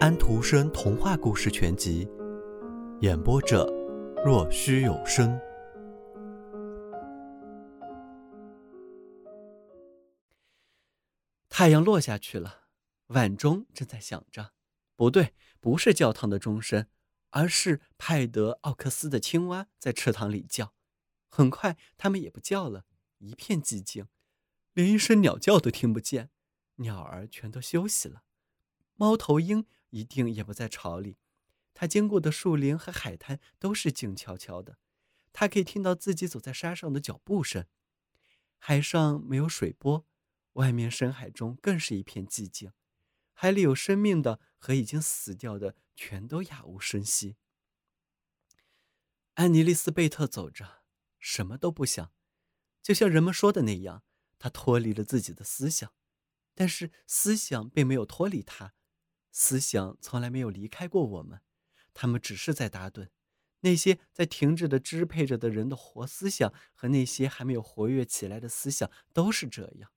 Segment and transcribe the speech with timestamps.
[0.00, 2.08] 安徒生童话故事全集，
[3.00, 3.64] 演播者：
[4.24, 5.38] 若虚有声。
[11.48, 12.64] 太阳落下去了，
[13.06, 14.52] 晚钟正在响着。
[14.96, 16.86] 不对，不是教堂的钟声，
[17.30, 20.74] 而是派德奥克斯的青蛙在池塘里叫。
[21.28, 22.84] 很快，它们也不叫了，
[23.18, 24.06] 一片寂静，
[24.72, 26.30] 连一声鸟叫都听不见。
[26.76, 28.24] 鸟儿全都休息了，
[28.96, 31.18] 猫头鹰一定也不在巢里。
[31.72, 34.78] 他经过的树林和海滩都是静悄悄的，
[35.32, 37.66] 他可以听到自己走在沙上的脚步声。
[38.58, 40.06] 海上没有水波，
[40.54, 42.72] 外面深海中更是一片寂静。
[43.32, 47.36] 海里有生命的和已经死掉的全都杳无声息。
[49.34, 50.82] 安妮丽丝贝特走着，
[51.18, 52.12] 什么都不想，
[52.82, 54.02] 就像人们说的那样，
[54.38, 55.92] 她脱离了自己的思想。
[56.54, 58.74] 但是思想并没有脱离他，
[59.36, 61.40] 思想从来没有离开过我们，
[61.92, 63.08] 他们只是在打盹。
[63.62, 69.90] 那些在停止的支配着的人的活思想和那些还没有活跃起来的思想都是这样。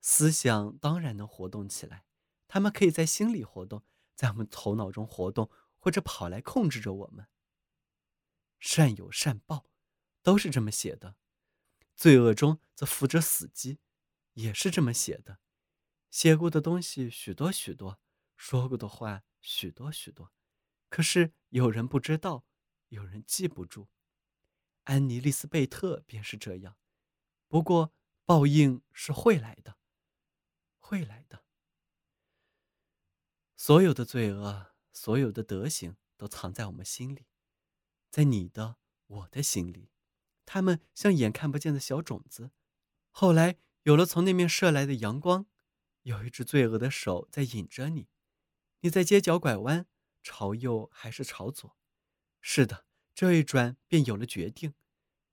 [0.00, 2.06] 思想当然能活动起来，
[2.48, 7.26] 他们可以在心里活动，在我们头脑中活动，或者跑来控制着我们。
[8.58, 9.66] 善有善报，
[10.22, 11.16] 都是这么写的。
[11.94, 13.80] 罪恶中则伏着死机。
[14.32, 15.38] 也是这么写的，
[16.10, 18.00] 写过的东西许多许多，
[18.46, 20.30] 说过的话许多许多，
[20.90, 22.44] 可是有人不知道，
[22.90, 23.88] 有人记不住。
[24.82, 26.76] 安妮丽丝贝特便是这样。
[27.48, 27.94] 不过
[28.26, 29.78] 报应是会来的，
[30.78, 31.46] 会来的。
[33.56, 37.24] 所有的罪恶，所有的德行，都藏在我们心里，
[38.10, 39.88] 在你的、我的心里，
[40.44, 42.50] 它们像眼看不见的小种子，
[43.10, 43.56] 后来。
[43.84, 45.46] 有了从那面射来的阳光，
[46.02, 48.08] 有一只罪恶的手在引着你。
[48.84, 49.86] 你在街角拐弯，
[50.22, 51.74] 朝右还是朝左？
[52.42, 54.74] 是的，这一转便有了决定。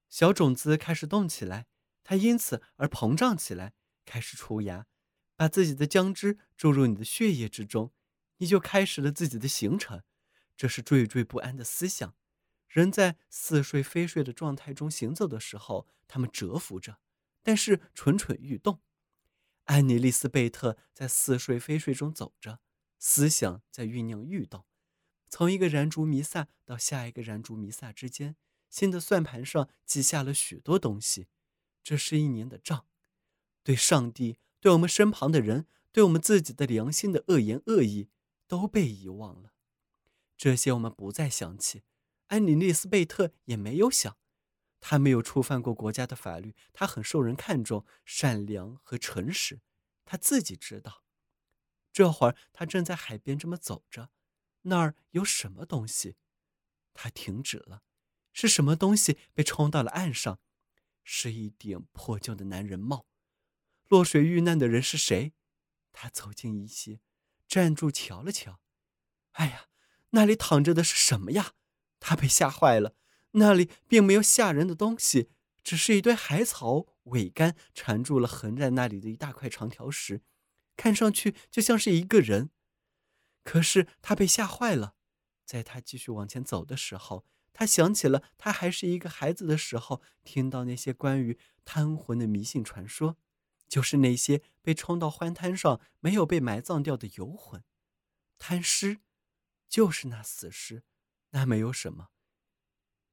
[0.09, 1.67] 小种子开始动起来，
[2.01, 3.73] 它因此而膨胀起来，
[4.05, 4.87] 开始出芽，
[5.35, 7.91] 把自己的浆汁注入你的血液之中，
[8.37, 10.01] 你就开始了自己的行程。
[10.55, 12.15] 这是惴惴不安的思想。
[12.69, 16.99] 人在似睡非睡的状态中行走的时候，他们蛰伏着。
[17.43, 18.81] 但是蠢蠢欲动，
[19.65, 22.61] 安妮丽丝贝特在似睡非睡中走着，
[23.01, 24.63] 思想在酝酿欲动。
[25.27, 28.35] 从一个燃烛弥撒到下一个燃烛弥撒之间，
[28.69, 31.27] 新的算盘上记下了许多东西。
[31.83, 32.85] 这是一年的账，
[33.63, 38.09] 对上帝、对我们身旁的人、对我们自己的良心的恶言恶意
[38.47, 39.53] 都被遗忘了。
[40.37, 41.81] 这些我们不再想起，
[42.27, 44.15] 安妮丽丝贝特也没有想。
[44.79, 49.61] 他没有触犯过国家的法律，他很受人看重，善良和诚实。
[50.05, 51.03] 他自己知道。
[51.91, 54.09] 这会儿他正在海边这么走着，
[54.63, 56.15] 那儿有什么东西？
[56.93, 57.83] 他停止了。
[58.33, 60.39] 是什么东西被冲到了岸上？
[61.03, 63.05] 是一顶破旧的男人帽。
[63.87, 65.33] 落水遇难的人是谁？
[65.91, 67.01] 他走近一些，
[67.47, 68.61] 站住瞧了瞧。
[69.33, 69.67] 哎呀，
[70.11, 71.53] 那里躺着的是什么呀？
[71.99, 72.95] 他被吓坏了。
[73.31, 75.29] 那里并没有吓人的东西，
[75.63, 80.21] 只是一堆海草尾干缠住了横在那里的一大块长条石，
[80.75, 82.51] 看上去就像是一个人。
[83.43, 84.95] 可是他被吓坏了，
[85.45, 93.17] 在他继续往前走的时候，他想起了他还是一个孩子的时候听到那些关于贪魂的迷信传说，
[93.67, 97.63] 就是那些被冲到欢滩上没有被埋葬掉的游魂，
[98.37, 98.99] 贪尸，
[99.67, 100.83] 就是那死尸，
[101.31, 102.09] 那没有什么。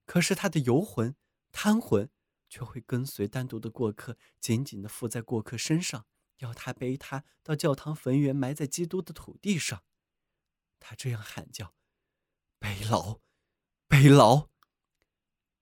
[0.04, 1.16] 可是他的游魂、
[1.52, 2.10] 贪魂
[2.48, 6.06] 却会跟随单独的过客，紧紧地附在过客身上，
[6.38, 9.84] 要他背他到教堂坟园，埋在基督的土地上。
[10.80, 11.74] 他这样喊叫
[12.58, 13.20] ：“背牢，
[13.86, 14.48] 背牢。”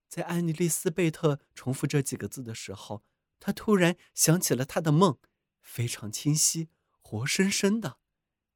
[0.08, 3.02] 在安妮丽丝贝特重复这几个字的时候，
[3.40, 5.18] 他突然想起了他的梦，
[5.62, 6.68] 非常清晰、
[7.00, 7.98] 活生生的。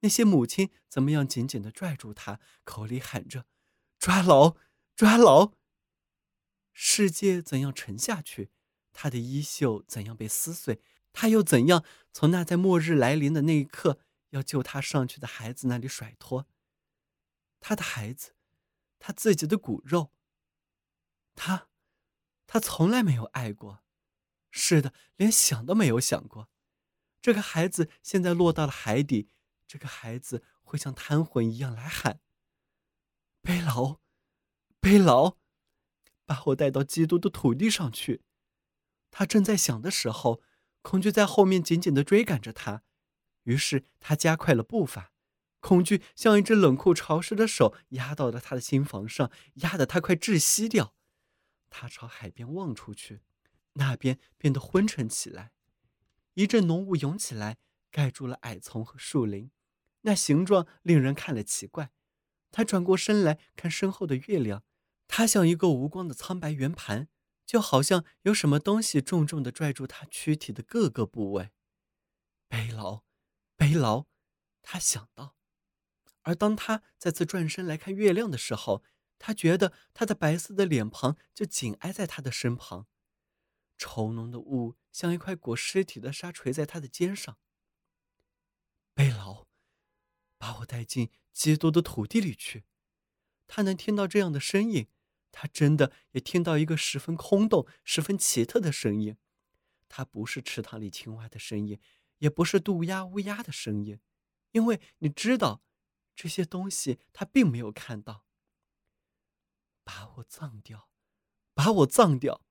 [0.01, 3.47] 那些母亲怎么样紧紧地拽住他，口里喊着
[3.99, 4.57] ：“抓牢，
[4.97, 5.53] 抓牢。”
[6.73, 8.51] 世界怎样沉下去，
[8.93, 10.81] 他的衣袖怎样被撕碎，
[11.13, 16.47] 他又怎样从那在末日来临的那一刻要救他上去的孩子那里甩脱？
[17.61, 18.35] 他的孩子，
[18.99, 20.13] 他自己的骨肉。
[21.35, 21.69] 他，
[22.47, 23.83] 他从来没有爱过，
[24.51, 26.49] 是的，连想都没有想过。
[27.23, 29.29] 这个孩子现在落到了海底，
[29.67, 32.21] 这个孩子会像瘫魂一样来喊
[33.43, 34.01] ：“背牢，
[34.81, 35.37] 背牢。”
[36.25, 38.23] 把我带到基督的土地上去。
[39.11, 40.41] 他正在想的时候，
[40.83, 42.83] 恐惧在后面紧紧的追赶着他，
[43.45, 45.13] 于是他加快了步伐。
[45.61, 50.95] 恐惧像一只冷酷潮湿的手压到了他的心房上，压得他快窒息掉。
[51.69, 53.21] 他朝海边望出去，
[53.75, 55.53] 那边变得昏沉起来，
[56.35, 57.59] 一阵浓雾涌起来，
[57.91, 59.51] 盖住了矮丛和树林，
[60.01, 61.91] 那形状令人看了奇怪。
[62.51, 64.65] 他转过身来看身后的月亮，
[65.07, 67.09] 它像一个无光的苍白圆盘，
[67.51, 71.51] 就好像有什么东西重重的拽住他躯体的各个部位。
[72.47, 73.03] 背牢，
[73.57, 74.07] 背牢，
[74.63, 75.35] 他想到。
[76.21, 78.85] 而当他再次转身来看月亮的时候，
[79.19, 82.87] 他觉得他的白色的脸庞就紧挨在他的身旁，
[83.77, 87.37] 稠浓的雾像一块裹尸体的纱垂在他的肩上。
[88.95, 89.49] 贝劳，
[90.39, 92.63] 把我带进基督的土地里去。
[93.49, 94.87] 他能听到这样的声音，
[95.33, 99.17] 他真的也听到一个十分空洞、十分奇特的声音。
[99.89, 101.81] 它不是池塘里青蛙的声音，
[102.19, 104.01] 也不是渡鸦、乌鸦的声音，
[104.53, 105.63] 因为你知道。
[106.17, 108.27] 这些东西他并没有看到。
[109.83, 110.91] 把我葬掉，
[111.55, 112.45] 把我葬掉，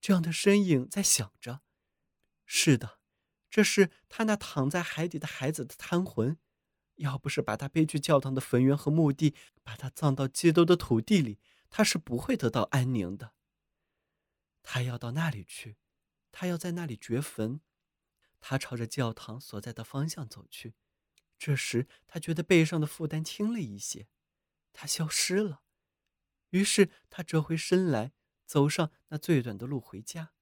[0.00, 1.62] 这样的身影在想着。
[2.46, 3.00] 是的，
[3.50, 6.38] 这是他那躺在海底的孩子的贪魂。
[6.96, 9.34] 要不是把他背去教堂的坟园和墓地，
[9.64, 11.40] 把他葬到基督的土地里，
[11.76, 13.32] 他是不会得到安宁的。
[14.62, 15.76] 他要到那里去，
[16.30, 17.62] 他要在那里掘坟。
[18.38, 20.76] 他朝着教堂所在的方向走去。
[21.36, 24.06] 这时，他觉得背上的负担轻了一些，
[24.72, 25.62] 他消失了。
[26.50, 28.12] 于是，他折回身来，
[28.46, 30.32] 走上那最短的路回家。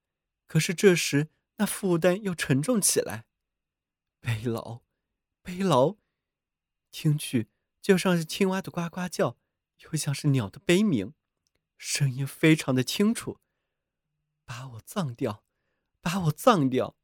[0.47, 3.25] 可是，这时那负担又沉重起来。
[4.21, 4.83] 背牢，
[5.41, 5.97] 背牢，
[6.91, 7.49] 听去
[7.81, 9.39] 就像是青蛙的呱呱叫，
[9.79, 11.15] 又像是鸟的悲鸣，
[11.85, 13.41] 声音非常的清楚。
[14.45, 15.43] 把我葬掉，
[16.01, 16.97] 把我葬掉。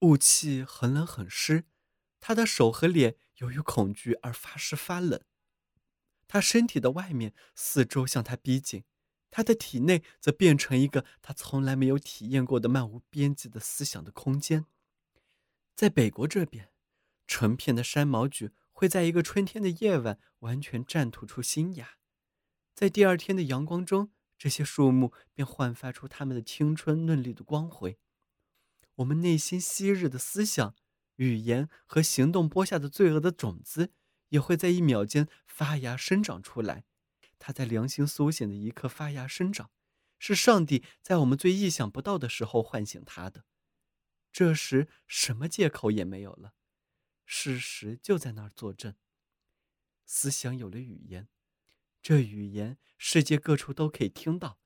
[0.00, 1.64] 雾气很冷很湿。
[2.20, 5.24] 他的手和脸由于恐惧而发湿发冷，
[6.26, 8.84] 他身体的外面四周向他逼近，
[9.30, 14.66] 他的体内则变成一个他从来没有体验过的漫无边际的思想的空间。
[15.74, 16.74] 在北国这边，
[17.26, 21.96] 成片的山毛榉会在一个春天的夜晚完全绽吐出新芽，
[22.78, 27.98] 在第二天的阳光中，这些树木便焕发出它们的青春嫩绿的光辉。
[28.94, 30.76] 我们内心昔日的思想。
[31.16, 33.90] 语言和行动播下的罪恶的种子，
[34.28, 36.84] 也会在一秒间发芽生长出来。
[37.40, 39.72] 它在良心苏醒的一刻发芽生长，
[40.20, 43.44] 是上帝在我们最意想不到的时候唤醒它的。
[44.30, 46.54] 这时，什么借口也没有了，
[47.26, 48.94] 事实就在那儿作证。
[50.06, 51.26] 思想有了语言，
[52.00, 54.58] 这语言世界各处都可以听到。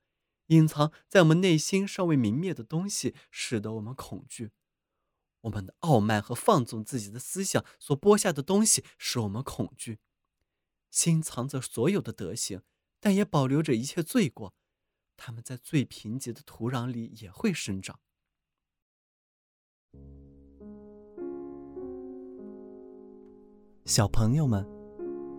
[0.47, 4.51] 隐藏在我们内心尚未泯灭的东西，使得我们恐惧。
[5.41, 9.99] 我们的傲慢和放纵自己的思想所播下的东西，使我们恐惧。
[10.89, 12.61] 心藏着所有的德行，
[12.99, 14.53] 但也保留着一切罪过。
[15.15, 17.99] 他们在最贫瘠的土壤里也会生长。
[23.85, 24.65] 小朋友们，